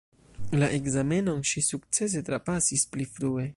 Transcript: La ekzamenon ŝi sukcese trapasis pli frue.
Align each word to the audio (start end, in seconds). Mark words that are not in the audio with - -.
La 0.61 0.69
ekzamenon 0.77 1.45
ŝi 1.51 1.63
sukcese 1.67 2.25
trapasis 2.31 2.89
pli 2.95 3.11
frue. 3.15 3.49